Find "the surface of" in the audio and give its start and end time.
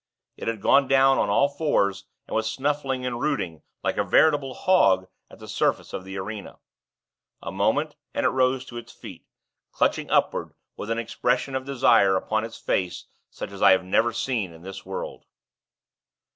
5.37-6.03